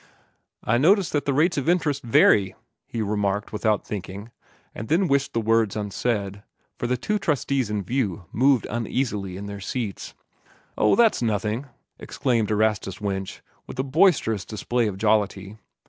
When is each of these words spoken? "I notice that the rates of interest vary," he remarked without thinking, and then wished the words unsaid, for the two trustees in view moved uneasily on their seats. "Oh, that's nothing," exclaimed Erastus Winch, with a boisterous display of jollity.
"I 0.63 0.79
notice 0.79 1.11
that 1.11 1.25
the 1.25 1.31
rates 1.35 1.59
of 1.59 1.69
interest 1.69 2.01
vary," 2.01 2.55
he 2.87 3.03
remarked 3.03 3.53
without 3.53 3.85
thinking, 3.85 4.31
and 4.73 4.87
then 4.87 5.07
wished 5.07 5.33
the 5.33 5.39
words 5.39 5.75
unsaid, 5.75 6.41
for 6.79 6.87
the 6.87 6.97
two 6.97 7.19
trustees 7.19 7.69
in 7.69 7.83
view 7.83 8.25
moved 8.31 8.65
uneasily 8.67 9.37
on 9.37 9.45
their 9.45 9.59
seats. 9.61 10.15
"Oh, 10.75 10.95
that's 10.95 11.21
nothing," 11.21 11.67
exclaimed 11.99 12.49
Erastus 12.49 12.99
Winch, 12.99 13.43
with 13.67 13.77
a 13.77 13.83
boisterous 13.83 14.43
display 14.43 14.87
of 14.87 14.97
jollity. 14.97 15.59